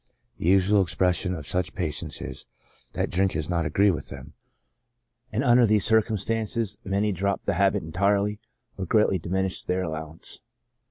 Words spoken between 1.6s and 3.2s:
patients is, that